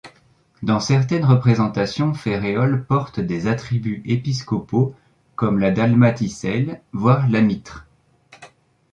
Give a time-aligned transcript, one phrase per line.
[0.63, 4.95] Dans certaines représentations Ferréol porte des attributs épiscopaux,
[5.35, 7.85] comme la dalmaticelle, voire la mitre.